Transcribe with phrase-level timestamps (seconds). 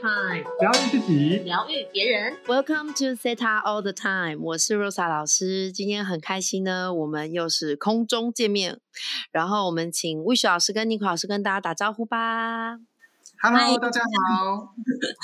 [0.00, 2.36] Time，疗愈自己，疗愈别人。
[2.46, 5.72] Welcome to Theta All the Time，我是 Rosa 老师。
[5.72, 8.78] 今天很开心呢，我们又是空中见面。
[9.32, 12.78] 然后我们请 Wish 老师跟 Nico 老师跟大家打招呼吧。
[13.40, 14.74] Hello，大家好。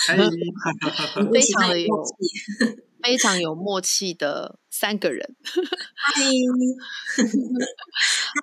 [0.09, 0.17] 嗨，
[1.33, 1.89] 非常的有
[3.03, 5.37] 非常有默契的三个人。
[5.95, 6.23] 嗨，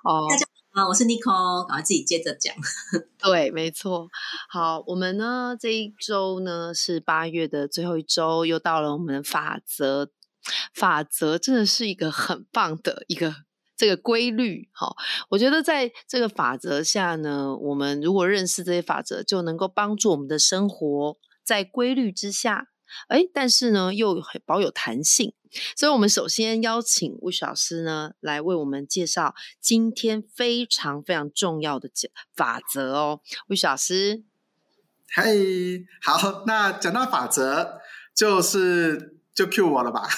[0.04, 2.54] 哦，大家啊，我是 Nico，赶快自己接着讲。
[3.20, 4.08] 对，没错。
[4.48, 10.10] 好，我们呢这一周呢是八月的最后一周，又到了我们法则。
[10.74, 13.34] 法则真的是一个很棒的一个
[13.76, 14.70] 这个规律。
[14.72, 14.96] 好，
[15.28, 22.68] 我觉得在这个法则下呢，我们如果认识这些法则，就能够帮助我们的生活在规律之下。
[23.08, 25.34] 哎，但是呢，又保有弹性。
[25.76, 31.90] 所以，我们首先邀请魏老师呢，来为我们介绍今天非常非常重要的
[32.34, 33.20] 法则哦。
[33.48, 34.22] 魏老师，
[35.08, 35.24] 嗨，
[36.02, 37.80] 好，那讲到法则，
[38.14, 40.08] 就是就 Q 我了吧？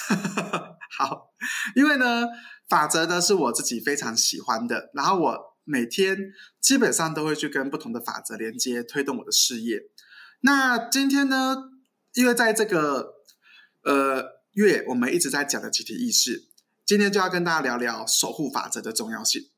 [0.97, 1.31] 好，
[1.75, 2.27] 因为呢，
[2.67, 9.83] 法则呢是我自己非常喜欢的，然后我每天基本上都会去跟不同的法则连接，推动我的事业。
[10.41, 11.71] 那今天呢？
[12.13, 13.15] 因为在这个
[13.83, 16.47] 呃月，我们一直在讲的集体意识，
[16.85, 19.49] 今天就要跟大家聊聊守护法则的重要性。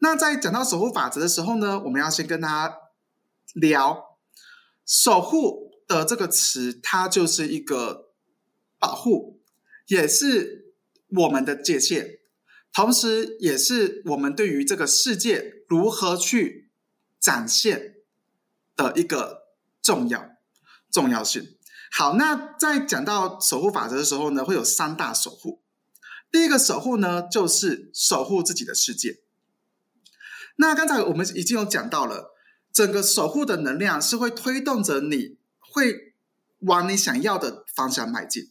[0.00, 2.76] 那在讲到守护法则的时候呢，我们要先跟大家
[3.54, 4.18] 聊
[4.84, 8.12] 守护的这个词，它就是一个
[8.80, 9.40] 保护，
[9.86, 10.74] 也是
[11.10, 12.18] 我们的界限，
[12.72, 16.72] 同时也是我们对于这个世界如何去
[17.20, 17.94] 展现
[18.74, 19.44] 的一个
[19.80, 20.30] 重要
[20.90, 21.53] 重要性。
[21.96, 25.62] 好，那在讲到守护法则的时候呢，会有三大守护。
[26.28, 29.20] 第一个守护呢，就是守护自己的世界。
[30.56, 32.34] 那刚才我们已经有讲到了，
[32.72, 36.16] 整个守护的能量是会推动着你，会
[36.62, 38.50] 往你想要的方向迈进，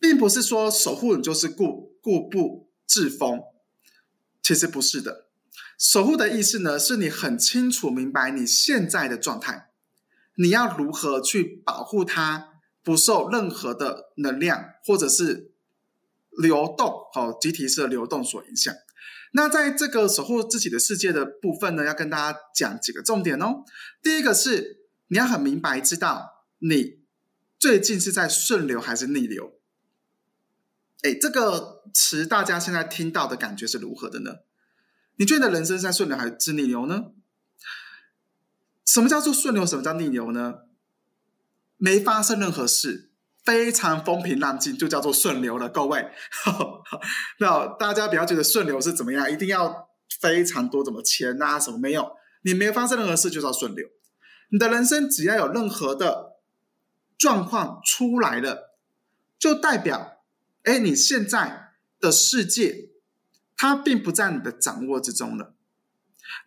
[0.00, 3.42] 并不是说守护你就是固固步自封，
[4.42, 5.28] 其实不是的。
[5.78, 9.69] 守护的意思呢，是你很清楚明白你现在的状态。
[10.40, 12.48] 你要如何去保护它
[12.82, 15.52] 不受任何的能量或者是
[16.30, 18.74] 流动，好集体式的流动所影响？
[19.32, 23.64] 那在这个守护自己的世界的部分呢，要跟大家讲几个重点哦。
[24.02, 27.00] 第一个是你要很明白知道你
[27.58, 29.52] 最近是在顺流还是逆流。
[31.02, 34.36] 哎，这个词大家现在听到的感觉是如何的呢？
[35.16, 37.12] 你觉得人生是在顺流还是逆流呢？
[38.84, 39.64] 什么叫做顺流？
[39.64, 40.60] 什么叫逆流呢？
[41.76, 43.10] 没发生任何事，
[43.44, 45.68] 非常风平浪静，就叫做顺流了。
[45.68, 46.10] 各位，
[47.40, 49.88] 那大家不要觉得顺流是怎么样，一定要
[50.20, 53.88] 非常多怎么钱啊什么没有，你没发生任何事就叫顺流。
[54.50, 56.40] 你的人生只要有任何的
[57.16, 58.76] 状况出来了，
[59.38, 60.24] 就代表，
[60.64, 62.90] 哎，你现在的世界
[63.56, 65.54] 它并不在你的掌握之中了。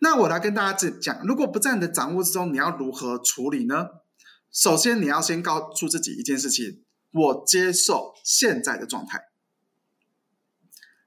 [0.00, 3.88] 那我来跟大家讲，如果不在你的掌握之中，你要如何处理呢？
[4.50, 9.24] 首先，你要先告诉自己一件事情：我接受现在的状态。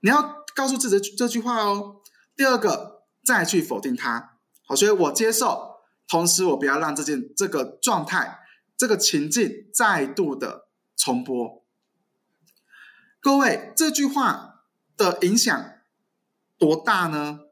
[0.01, 2.01] 你要告诉自己这句话哦。
[2.35, 4.37] 第二个，再去否定它。
[4.65, 5.77] 好，所以我接受，
[6.07, 8.39] 同时我不要让这件这个状态、
[8.75, 11.65] 这个情境再度的重播。
[13.19, 15.73] 各位，这句话的影响
[16.57, 17.46] 多大呢？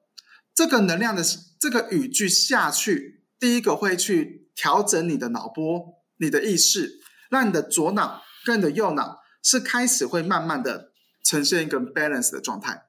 [0.56, 1.22] 这个能量的
[1.60, 10.94] 这个语句下去，第一个会去调整你的脑波、你的意识，让你的左脑跟你的右脑是开始会慢慢的
[11.24, 12.86] 呈现一个 balance 的状态。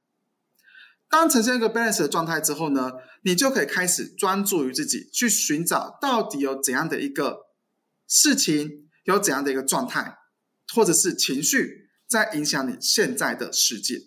[1.08, 7.46] 当呈现一个 balance 的状态之后呢，你就可以开始专注于自己，去寻找到底有怎样的一个
[8.06, 10.18] 事情，有怎样的一个状态，
[10.72, 14.02] 或者是情绪在影响你现在的世界。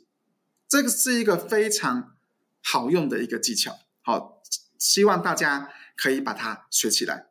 [0.68, 2.18] 这个是一个非常
[2.62, 4.42] 好用的一个技巧，好，
[4.78, 7.28] 希望大家可以把它学起来。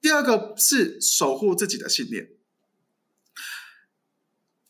[0.00, 2.30] 第二个是守护自己的信念，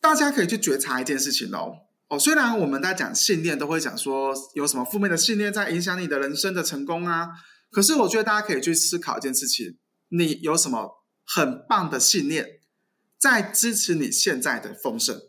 [0.00, 1.86] 大家可以去觉察一件事情哦。
[2.08, 7.30] 哦，虽然我们在讲信念，都会讲说有什么负面的信念在影响你的人生的成功啊，
[7.70, 9.78] 可是我觉得大家可以去思考一件事情：
[10.08, 12.60] 你有什么很棒的信念
[13.16, 15.22] 在支持你现在的丰盛？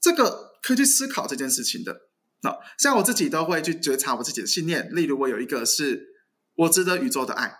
[0.00, 2.08] 这个可以去思考这件事情的。
[2.42, 6.08] 那像我自己都会去觉察我自己的信念，例如我有一个是
[6.56, 7.54] 我值得宇宙的爱，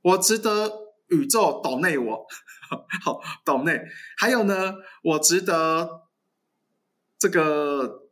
[0.00, 0.72] 我值得
[1.08, 2.26] 宇宙懂内我，
[3.04, 3.78] 好懂内。
[4.16, 6.08] 还有呢，我值得
[7.18, 8.08] 这个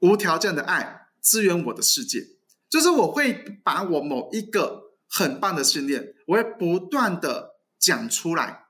[0.00, 2.20] 无条件的爱支援我的世界，
[2.68, 3.32] 就是我会
[3.64, 8.65] 把我某一个很棒的信念，我会不断的讲出来。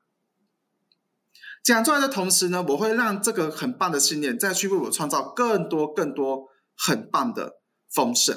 [1.67, 6.47] 讲出来的同时呢，我会让这个很棒的信念再去为我创造更多更多
[6.77, 7.61] 很棒的
[7.91, 8.37] 丰盛。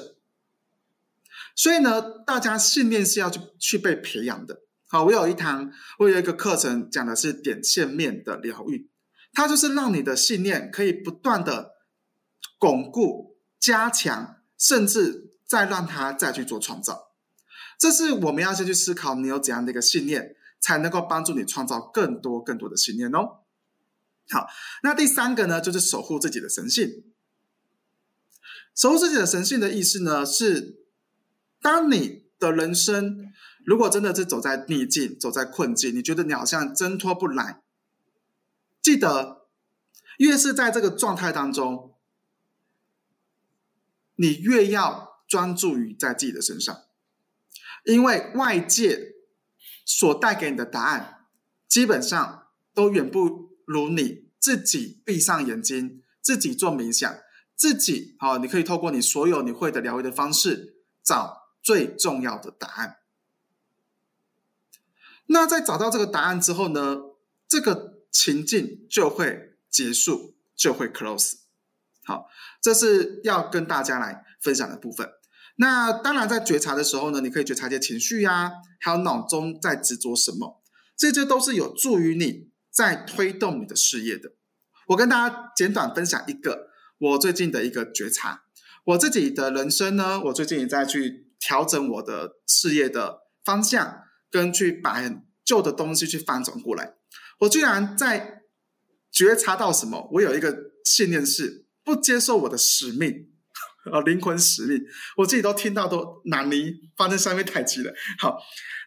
[1.54, 4.62] 所以呢，大家信念是要去去被培养的。
[4.88, 8.90] 好，我有一堂，我有一个课程讲的是点线面的疗愈，
[9.32, 11.74] 它就是让你的信念可以不断的
[12.58, 17.12] 巩固、加强，甚至再让它再去做创造。
[17.78, 20.34] 这是我们要先去思考，你有怎样的一个信念。
[20.60, 23.38] 才能够帮助你创造更多更多的信念哦。
[24.28, 24.46] 好，
[24.82, 27.04] 那第三个呢，就是守护自己的神性。
[28.76, 30.84] 守护自己的神性的意思呢，是
[31.60, 33.32] 当你的人生
[33.64, 37.62] 如果真的是走在逆境、走在困境，你觉得你好像挣脱不来，
[38.80, 39.48] 记得
[40.18, 41.94] 越是在这个状态当中，
[44.16, 46.82] 你越要专注于在自己的身上，
[47.84, 49.16] 因为外界。
[49.84, 51.26] 所带给你的答案，
[51.68, 57.12] 基本上都远不如你自己闭上眼睛，自己做冥想，
[57.54, 62.96] 自己好，你可以透过你所有你会的疗愈的方式，找最重要的答案。
[65.26, 67.02] 那在找到这个答案之后呢，
[67.46, 71.34] 这个情境就会结束，就会 close。
[72.04, 72.28] 好，
[72.60, 75.12] 这是要跟大家来分享的部分。
[75.60, 80.62] 那当然，在觉察的时候呢，你可以觉察一些情绪呀，还有脑中在执着什么，
[80.96, 84.32] 这些都是有助于你在推动你的事业的。
[84.86, 88.44] 我跟大家简短分享一个我最近的一个觉察，
[88.84, 94.98] 我自己的人生呢，我最近也在去调整我的事业的方向，跟去把
[95.44, 96.94] 旧的东西去翻转过来。
[97.40, 98.44] 我居然在
[99.12, 100.08] 觉察到什么？
[100.14, 100.56] 我有一个
[100.86, 103.29] 信念是不接受我的使命。
[103.90, 104.82] 啊，灵魂使命，
[105.16, 107.92] 我自己都听到都难离，发生三面太极了。
[108.18, 108.38] 好，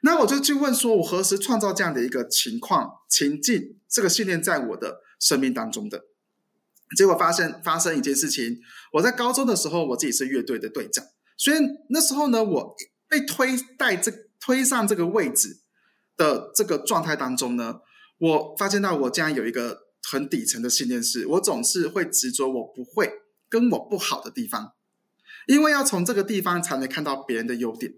[0.04, 3.80] 那我就去问说，我何时创造这样的一个情况情境？
[3.90, 6.02] 这个信念在我的生命当中的，
[6.98, 8.60] 结果发生发生一件事情。
[8.92, 11.06] 我在高中的时候，我自己是乐队的队长，
[11.38, 11.58] 所以
[11.90, 12.76] 那时候呢，我
[13.08, 15.62] 被推带这推上这个位置
[16.18, 17.82] 的这个状态当中呢，
[18.20, 19.80] 我发现到我竟然有一个
[20.12, 23.12] 很底层的信念，是我总是会执着我不会
[23.50, 24.74] 跟我不好的地方。
[25.48, 27.94] 因为要从这个地方才能看到别人的优点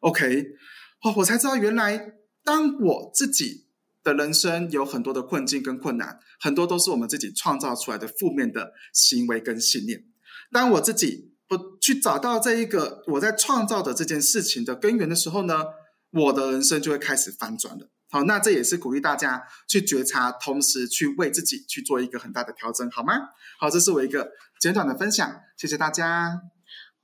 [0.00, 0.54] ，OK，
[1.02, 3.66] 哦，我才知道原来当我自己
[4.02, 10.04] 的人生有很多的困境跟困难，很多都是我们自己创造出来的负面的行为跟信念。
[10.52, 15.64] 当我自己不去找到这一个我在创造的这件事情的根源的时候呢，
[16.10, 17.90] 我的人生就会开始翻转了。
[18.08, 23.14] 好，那这也是鼓励大家去觉察，同时去为自己去做一个很大的调整，好吗？
[23.58, 24.30] 好，这是我一个
[24.60, 26.40] 简短的分享，谢谢大家。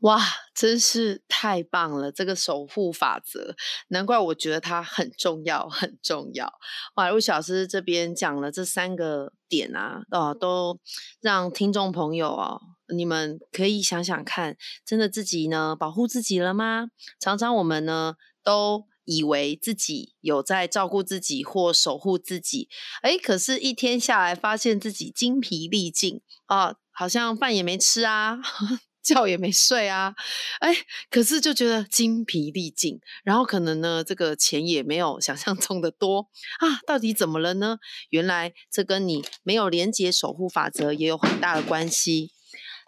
[0.02, 0.20] 哇，
[0.54, 2.12] 真是太棒了！
[2.12, 3.56] 这个守护法则，
[3.88, 6.52] 难怪我觉得它很重要，很重要。
[6.94, 10.78] 哇，陆小师这边讲了这三个点啊，哦，都
[11.20, 12.60] 让听众朋友哦，
[12.94, 14.56] 你们可以想想看，
[14.86, 16.86] 真的自己呢保护自己了吗？
[17.18, 18.14] 常常我们呢
[18.44, 18.86] 都。
[19.04, 22.68] 以为自己有在照顾自己或守护自己，
[23.02, 28.38] 哎，可是，一天下来，发现自己精疲力尽啊，好像饭也没吃啊，
[29.02, 30.14] 觉也没睡啊，
[30.60, 30.72] 哎，
[31.10, 36.28] 可是就觉得精疲力尽，然后可能呢，这个钱也没有想象中的多
[36.60, 37.78] 啊，到底怎么了呢？
[38.10, 42.30] 原来这跟你没有连接守护法则也有很大的关系。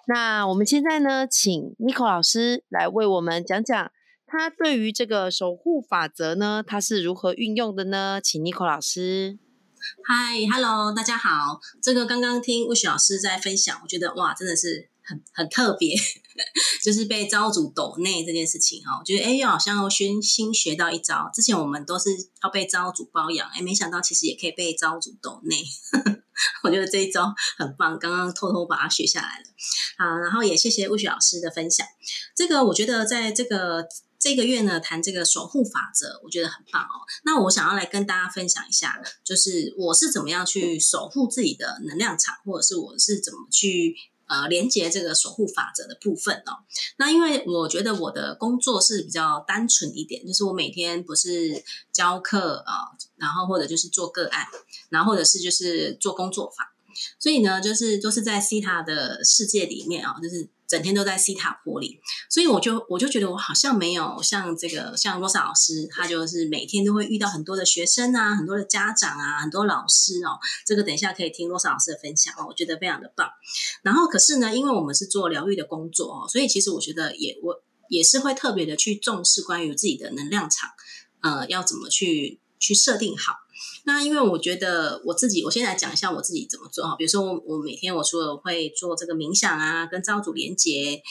[0.06, 3.90] 那我们现在呢，请 n i c o 老师来为我们讲讲。
[4.26, 8.20] 他对于这个守护法则呢，他是如何运用的呢？
[8.22, 9.38] 请 n i c o 老师。
[10.02, 11.60] 嗨，Hello，大家好。
[11.82, 15.94] 这个刚刚听魏雪老师在分享，我觉得哇，真的是很很特别，
[16.82, 21.30] 就是被招主抖内这件事情哦，我觉得哎，又好像新新学到一招。
[21.32, 22.08] 之前我们都是
[22.42, 25.62] 要被招主包养，哎，没想到其实也可以被招主抖内。
[26.64, 29.44] 我觉得这一招很棒，刚刚偷偷把它学下来了。
[29.98, 31.86] 好，然后也谢谢魏雪老师的分享。
[32.34, 33.86] 这个我觉得在这个。
[34.24, 37.04] 这个月呢，谈这个守护法则，我觉得很棒哦。
[37.26, 43.94] 那我想要来跟大家分享一下，就是我是怎么样去守护自己的能量场，或者是我是怎么去
[44.26, 46.64] 呃连接这个守护法则的部分哦。
[46.96, 51.62] 那因为我觉得我的工作是比较单纯一点，就是我每天不是
[51.92, 54.46] 教课啊，然后或者就是做个案，
[54.88, 56.66] 然后或者是就是做工作坊，
[57.18, 60.48] 所以呢，就是都是在西塔的世界里面啊，就是。
[60.66, 70.38] 整天都在西塔坡里，所以我就我就觉得我好像没有像这个像罗莎老师，他就是每天都会遇到很多的学生啊，很多的家长啊，很多老师哦。
[70.66, 73.28] 这个等一下可以听罗莎老师的分享哦，我觉得非常的棒。
[73.82, 77.62] 然后可是呢，因为我们是做疗愈的工作哦，所以其实我觉得也我。
[77.90, 80.70] 也是会特别的去重视关于自己的能量场，
[81.20, 83.34] 呃，要怎么去去设定好。
[83.84, 86.96] 那因为我觉得我自己，我先来讲一下我自己怎么做哈。
[86.96, 91.02] 比如说我我每天我除了会做这个冥想啊，跟造主连接，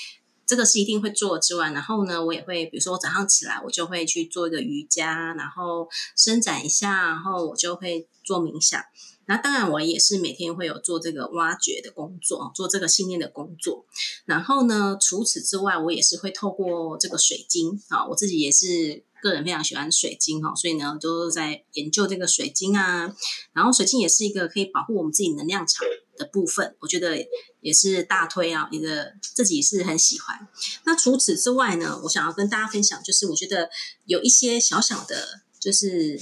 [0.45, 8.81] 这个是一定会做之外，然后呢，我也会比如说我早上起来我就会去做一个瑜伽，然后伸展一下，然后我就会做冥想。
[9.25, 13.85] 那当然，我也是每天会有做这个挖掘的工作，做这个信念的工作。
[14.25, 23.15] 然后呢，除此之外，我也是会透过这个水晶啊，我自己也是个人非常喜欢水晶哈，所以呢，都在研究这个水晶啊。
[23.53, 25.87] 然后，水晶也是一个可以保护我们自己能量场
[26.17, 27.17] 的部分，我觉得
[27.61, 30.47] 也是大推啊，一个自己是很喜欢。
[30.85, 33.69] 那除此之外呢，我想要跟大家分享，就是我觉得
[34.05, 36.19] 有一些小小的，就是。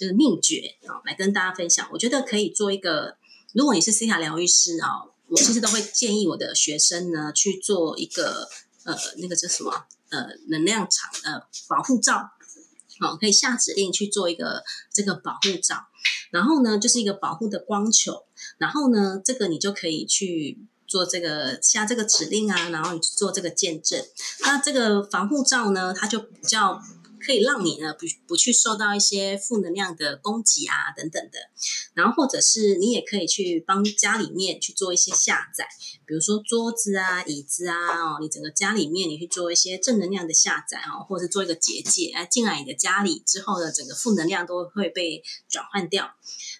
[0.00, 1.86] 就是秘诀啊，来跟大家分享。
[1.92, 3.18] 我觉得可以做一个，
[3.52, 8.48] 如果你是西塔疗愈师啊，我其实都会建议我的学生呢去做一个
[8.84, 12.30] 呃，那个叫什么呃，能量场呃保护罩，
[12.98, 15.88] 好，可以下指令去做一个这个保护罩。
[16.30, 18.24] 然后呢，就是一个保护的光球。
[18.56, 24.02] 然后呢，这个你就可以去做这个下这个指令啊，然后你做这个见证。
[24.40, 26.80] 那这个防护罩呢，它就比较。
[27.24, 31.38] 可以让你呢不不去受到一些负能量的攻击啊等等的，
[31.94, 35.68] 然后或者是你也可以去帮家里面去做一些下载，
[36.06, 46.10] 比如说桌子啊、椅子啊哦，你整个家里面你去做一些正能量的下载哦，或者做一个结界，哎进来你的家里之后呢，整个负能量都会被转换掉，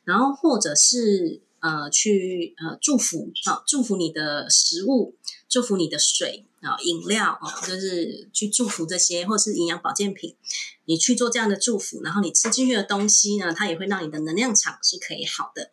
[0.04, 5.16] 然后或者是呃去呃祝福啊，祝福你的食物，
[5.48, 6.46] 祝福你的水。
[6.60, 10.36] 啊，饮料哦，就是去祝福这些，或是营养保健品，
[10.84, 15.72] 你去做这样的祝福，然后你吃进去的东西呢，它也会让你的能量场是可以好的。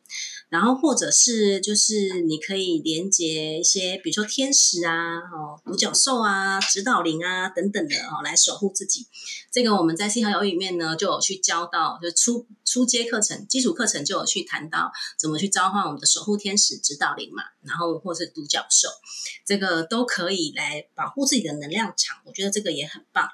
[0.49, 9.05] 然后或者是就是你可以连接一些，比如说天使啊、哦独角兽啊、指导灵啊等等的哦，来守护自己。
[9.51, 18.87] 这个我们在信号疗愈里面呢，就有去教到，就初初阶课程、基础课程就有去谈到怎么去召唤我们的守护天使、指导灵嘛，然后或是独角兽，
[19.45, 22.17] 这个都可以来保护自己的能量场。
[22.25, 23.27] 我觉得这个也很棒。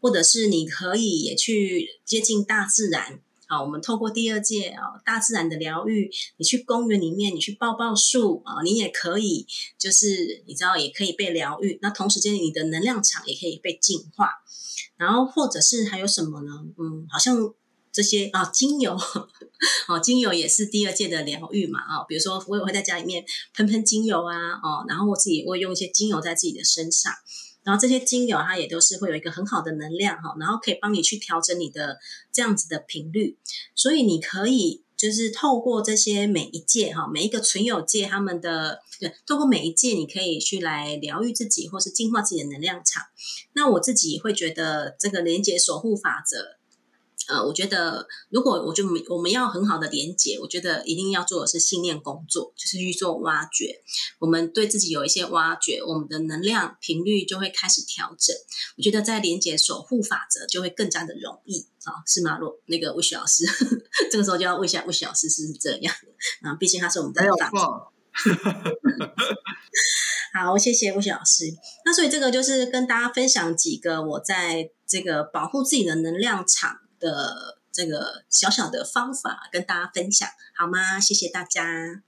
[0.00, 3.20] 或者是你可以也去接近大自然。
[3.48, 9.46] 好，我们透过第二届啊，大自然的疗愈，你去公园里面，你去抱抱树啊，你也可以，
[9.78, 11.78] 就是你知道，也可以被疗愈。
[11.80, 14.28] 那同时间，你的能量场也可以被净化。
[14.98, 16.50] 然后，或者是还有什么呢？
[16.76, 17.54] 嗯，好像
[17.90, 18.94] 这些啊，精油，
[19.88, 23.24] 哦，精油也是第二届的疗愈嘛，啊，比如说我也会在家里面
[23.54, 27.14] 喷喷精油啊，哦，然后我自己会用一些精油在自己的身上。
[27.68, 31.98] 然后这些精油它也都是会有一个很好的能量哈，然后可以帮你去调整你的
[32.32, 33.36] 这样子的频率，
[33.74, 43.02] 所以你可以就是透过这些每一届哈，每一个存有界他们的对，透过每一届你可以去来疗愈自己或是净化自己的能量场。
[43.52, 46.57] 那我自己会觉得这个连接守护法则。
[47.26, 53.82] 呃，我觉得如果我就没我们要很好的连接，我觉得一定要做的是信念工作，就是去做挖掘。
[54.18, 58.34] 我们对自己有一些挖掘，我们的能量频率就会开始调整。
[58.78, 62.38] 我觉得在连接守护法则就会更加的容易啊，是吗？
[62.38, 63.44] 若那个魏雪老师，
[64.10, 65.94] 这个时候就要问一下魏雪老师是不是这样
[66.42, 66.54] 啊？
[66.54, 67.58] 毕竟他是我们的法则。
[70.32, 71.44] 好，谢谢魏雪老师。
[71.84, 76.78] 那所以这个就是跟大家分享几个我在这个保护自己的能量场。
[76.98, 80.98] 的这个小小的方法跟大家分享好吗？
[80.98, 82.02] 谢谢大家，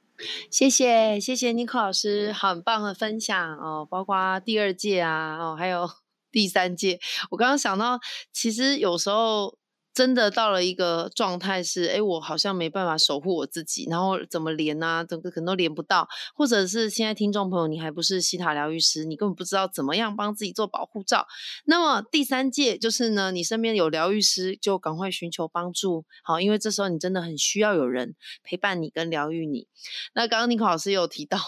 [0.50, 5.88] 谢谢谢谢尼克老师，很棒的分享哦，包括第二届啊，哦，还有
[6.32, 6.98] 第三届，
[7.30, 8.00] 我刚刚想到，
[8.32, 9.59] 其实有时候。
[9.92, 21.26] 真的到了一个状态是，哎，我好像没办法守护我自己，然后怎么连啊，整个可能都连不到，或者是现在听众朋友你还不是西塔疗愈师，你根本不知道怎么样帮自己做保护罩。
[21.64, 29.66] 那么第三届就是呢，你身边有疗愈师就赶快寻求帮助，好，因为这时候你真的很需要有人陪伴你跟疗愈你。
[30.14, 31.38] 那刚刚尼克老师有提到，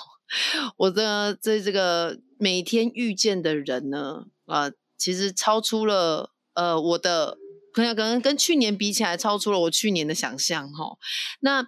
[0.76, 7.38] 我的这这个每天遇见的人呢，呃，其实超出了呃我的。
[7.72, 10.96] 可能可能跟去年比起来，超出了我去年的想象哈。
[11.40, 11.66] 那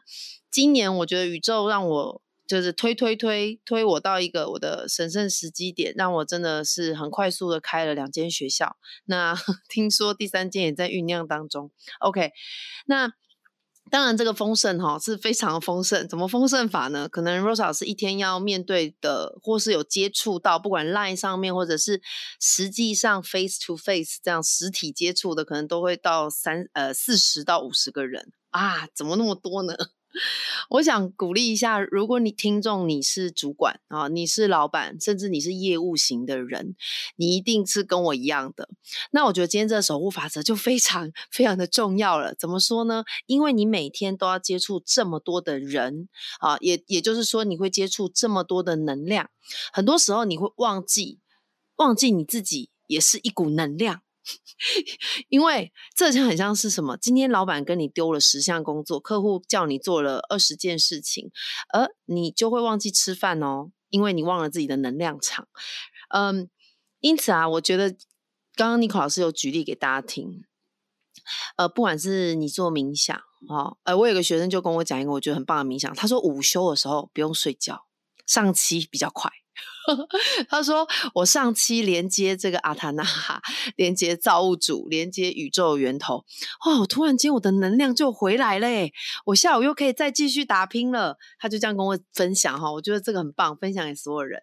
[0.51, 8.77] 今年我觉得宇宙让我就是推推推推我到一个我的神圣时机点，让我真的是很快速的开了两间学校。
[9.07, 9.35] 那
[9.69, 11.71] 听说第三间也在酝酿当中。
[12.01, 12.31] OK，
[12.87, 13.13] 那。
[13.91, 16.09] 当然，这个丰盛哈是非常丰盛。
[16.09, 17.09] 怎么丰盛法呢？
[17.09, 22.03] 可能 Rose 老师一天要面对的，或是有接触到，不管 Line 上面，或者是
[22.41, 28.89] 实际上 Face to Face 这样实体接触的，可能都会到三呃四十到五十个人啊！
[28.95, 29.75] 怎么那么多呢？
[30.71, 36.77] 我想鼓励一下，如果你听众你是主管啊，你是老板，甚至你是业务型的人，
[37.17, 38.69] 你一定是跟我一样的。
[39.11, 42.35] 那我觉得今天这个守护法则就非常非常的重要了。
[42.35, 43.05] 怎么说呢？
[43.27, 49.29] 因为你每天都要接触这么多的人啊，也也就是说你会接触这么多的能量，
[49.73, 51.19] 很多时候你会忘记
[51.77, 54.04] 忘记你自己也是一股能量。
[55.29, 56.97] 因为这就很像是什么？
[56.97, 61.31] 今天老板跟你丢了十项工作，客户叫你做了二十件事情，
[61.73, 65.49] 而你就会忘记吃饭哦，因为你忘了自己的能量场。
[66.09, 66.49] 嗯，
[67.01, 67.91] 因此啊，我觉得
[68.55, 70.45] 刚刚尼克老师有举例给大家听，
[71.57, 73.17] 呃，不管是你做冥想
[73.49, 77.87] 哦，呃，我有个学生就跟我讲一个我觉得很棒的冥想，他说午休的时候不用睡觉，
[78.27, 79.31] 上期比较快。
[80.49, 83.41] 他说：“我上期连接这个阿塔纳哈，
[83.77, 86.25] 连接造物主，连接宇宙源头。
[86.65, 88.93] 哦，突然间我的能量就回来嘞！
[89.27, 94.41] 我下午又可以再继续打拼了。”他就这样跟我分享哈，我觉得这个很棒，分享给所有人。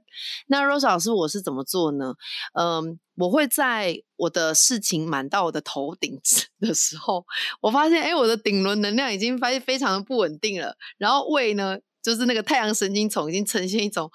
[0.48, 2.14] 那 Rose 老师，我是怎么做呢？
[2.54, 6.20] 嗯，我会在我的事情满到我的头顶
[6.60, 7.26] 的时候，
[7.62, 10.76] 我发现哎，我的顶轮能量已经发现非常的不稳定了。
[10.98, 11.78] 然后胃呢？
[12.04, 14.10] 就是那个太阳神经丛已经呈现一种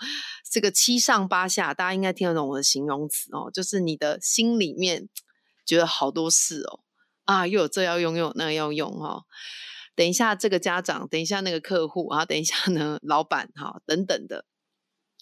[0.49, 3.51] 这个七上八下，大家应该听得懂我的形容词哦。
[3.53, 5.09] 就是你的心里面
[5.65, 6.81] 觉得好多事哦，
[7.25, 9.25] 啊，又有这要用，又有那要用哦。
[9.95, 14.45] 等一下这个家长，等一下那个客户，啊等一下呢老板哈等等的。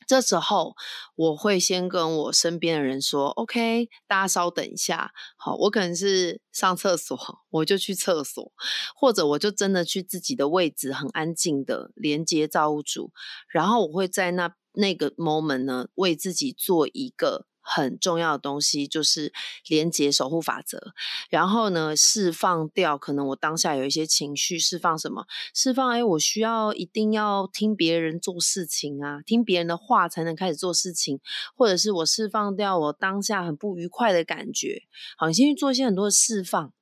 [0.06, 0.74] 这时候
[1.16, 7.18] 我会先跟我身边的人说：“OK，大家稍等一下，好，我可能是上厕所，
[7.50, 8.52] 我就去厕所，
[8.94, 13.12] 或者我就真的去自己的位置，很安静的连接造物主，
[13.48, 19.32] 然后我会在那那个 moment 呢，为自己做一个。”很重要的东西就是
[19.66, 20.92] 连接守护法则，
[21.30, 25.24] 然后呢，释放掉可能我当下有一些情绪，释放什么？
[25.54, 31.20] 释放哎，我需要一定要听别人做事情啊，听别人的话才能开始做事情，
[31.56, 34.82] 或者是我释放掉我当下很不愉快的感觉。
[35.16, 36.72] 好，你先去做一些很多的释放。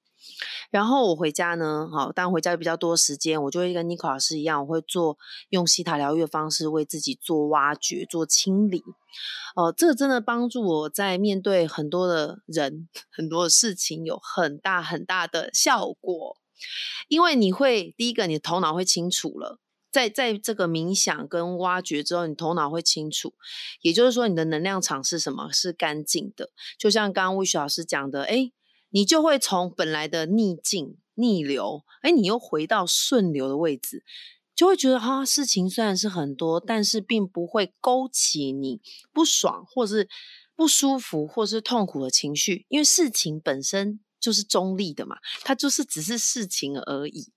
[0.70, 5.18] 然后我回家呢，好，当回家比较多时间，我就会跟尼克老师一样，我会做
[5.50, 8.82] 用西塔疗愈的方式为自己做挖掘、做清理。
[9.54, 16.38] 哦，这个真的帮助我在面对很多的人、很多的事情有很大很大的效果。
[17.08, 19.58] 因为你会第一个，你头脑会清楚了，
[19.90, 23.35] 在在这个冥想跟挖掘之后，你头脑会清楚，
[23.82, 25.52] 也就是说，你的能量场是什么？
[25.52, 26.48] 是干净的。
[26.78, 28.52] 就像刚刚魏雪老师讲的，哎。
[28.92, 34.05] 你就会从本来的逆境、逆流，哎，你又回到顺流的位置，
[34.55, 38.81] 就会觉得哈，事情虽然是很多，但是并不会勾起你
[39.12, 40.09] 不爽，或是
[40.55, 47.33] 不舒服，或是痛苦的情绪，因为事情本身就是中立的嘛，它就是只是事情而已。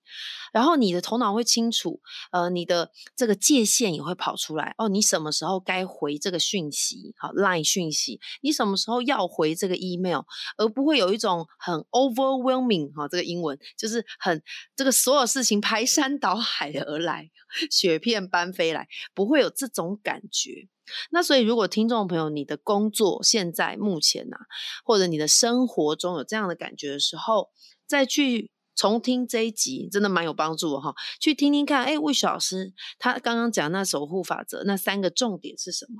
[0.53, 2.01] 然后你的头脑会清楚，
[2.31, 4.87] 呃，你的这个界限也会跑出来哦。
[4.87, 7.13] 你什么时候该回这个讯息？
[7.17, 10.21] 好，line 讯息，你什么时候要回这个 email？
[10.57, 14.41] 而不会有一种很 overwhelming 哈，这个英文就是很
[14.75, 17.29] 这个所有事情排山倒海而来，
[17.69, 20.69] 雪片般飞来，不会有这种感觉。
[21.11, 24.37] 那所以，如果听众朋友你的工作现在目前呐，
[24.85, 27.49] 或者你的生活中有这样的感觉的时候，
[27.85, 28.51] 再去。
[28.75, 35.95] 重听这一集真的蛮有帮助哈，去听听看，哎，魏雪老师他刚刚讲那守护法则那三个重点是什么？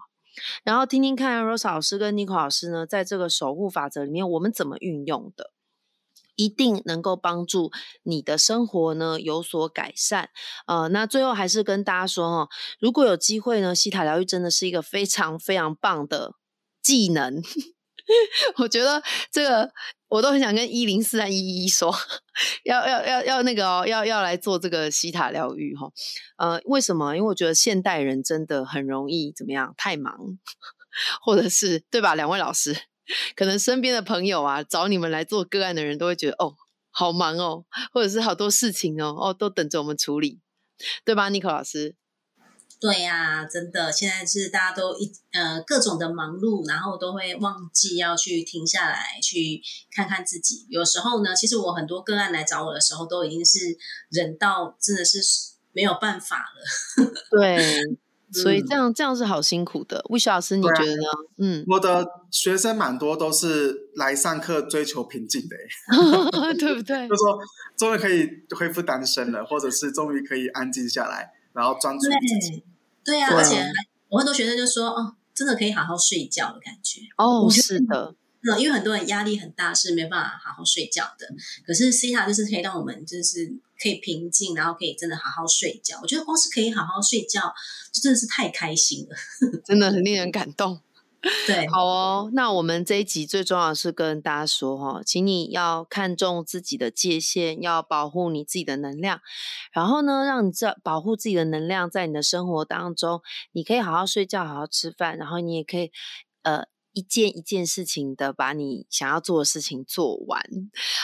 [0.65, 5.51] 然后听听看 Rose 老师跟 Nico 老师呢，在这个守护法则里面我们怎么运用的，
[6.35, 7.71] 一定能够帮助
[8.03, 10.31] 你的生活呢有所改善。
[10.67, 12.49] 呃，那最后还是跟大家说哈，
[12.81, 16.33] 如果有机会呢，西塔疗愈真的是一个非常非常棒的
[16.81, 17.41] 技能。
[18.59, 19.71] 我觉得这个
[20.15, 21.93] 我都很想跟一零四三一一说，
[22.63, 25.91] 要要要要那个哦，要要来做这个西塔疗愈哈。
[26.37, 27.17] 呃，为什么？
[27.17, 29.73] 因为我觉得现代人真的很容易怎么样？
[29.77, 30.17] 太忙，
[31.21, 32.15] 或者是对吧？
[32.15, 32.73] 两位老师，
[33.35, 36.55] 可能身边的朋友啊，找你们来做个案的人都会觉得哦，
[36.91, 40.39] 好忙哦，或者是好多事情哦，哦，都等着我们处理，
[41.03, 41.27] 对吧？
[41.27, 41.95] 尼克老师。
[42.79, 49.61] 对呀，真的，现在是大家都一呃各种的忙碌，然后都会忘记要去停下来去
[49.91, 50.67] 看看自己。
[50.69, 53.59] 有时候呢，其实我很多个案来找我的时候，都已经是
[54.09, 55.19] 忍到真的是
[55.71, 57.11] 没有办法了。
[57.31, 57.81] 对，
[58.31, 60.05] 所以这样这样是好辛苦的。
[60.09, 61.03] 魏雪老师，你觉得呢？
[61.37, 65.55] 嗯，我的学生蛮多都是来上课追求平静的，
[66.59, 67.07] 对不对？
[67.07, 67.39] 就说
[67.77, 71.31] 终于可以恢复单身了，或者是终于可以安静下来。
[71.55, 72.63] 然后专注自己，
[73.03, 73.65] 对呀，而且
[74.09, 81.27] 我很多学生就说：“哦，真的可以好好睡觉的感觉。”哦，是的，那因为很多人压力很大，是没办法好好睡觉的。
[81.65, 85.97] 可是 C 塔就是可以让我们就是可以平静，然后可以真的好好睡觉。
[86.01, 87.41] 我觉得光是可以好好睡觉，
[87.93, 89.15] 就真的是太开心了，
[89.65, 90.81] 真的很令人感动。
[91.47, 99.21] 对，好哦，那我们这一集最重要的是跟大家说哈，请你要看重自己的界限，要保护你自己的能量，
[99.73, 103.21] 然后呢，让你这保护自己的能量，在你的生活当中，
[103.53, 105.91] 你可以好好睡觉，好好吃饭，然后你也可以
[106.43, 110.41] 呃一件一件事情的把你想要做的事情做完。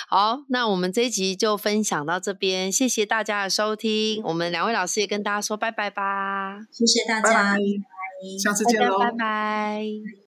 [0.08, 7.54] 好，那我们这一集就分享到这边，谢谢大家的收听，我们两位老师也跟大家说拜拜吧，谢谢大拜家。
[7.56, 7.60] 拜，
[8.42, 9.84] 下次见喽，拜拜。